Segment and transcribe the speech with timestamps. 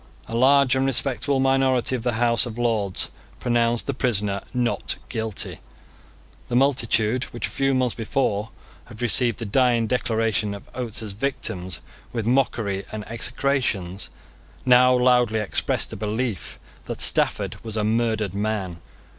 [0.27, 5.59] A large and respectable minority of the House of Lords pronounced the prisoner not guilty.
[6.47, 8.49] The multitude, which a few months before
[8.85, 14.09] had received the dying declarations of Oates's victims with mockery and execrations,
[14.65, 18.77] now loudly expressed a belief that Stafford was a murdered man.